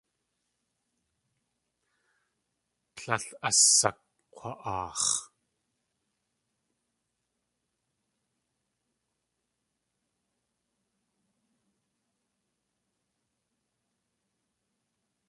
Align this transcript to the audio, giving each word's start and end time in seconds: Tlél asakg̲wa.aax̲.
Tlél 2.95 3.25
asakg̲wa.aax̲. 3.49 5.15